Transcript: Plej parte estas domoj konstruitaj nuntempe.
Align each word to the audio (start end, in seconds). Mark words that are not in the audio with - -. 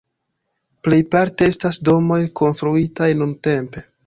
Plej 0.87 0.97
parte 1.15 1.49
estas 1.51 1.79
domoj 1.91 2.19
konstruitaj 2.41 3.13
nuntempe. 3.23 3.87